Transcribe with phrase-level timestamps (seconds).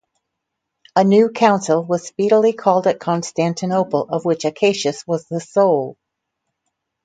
[0.95, 5.95] A new council was speedily called at Constantinople, of which Acacius was the soul.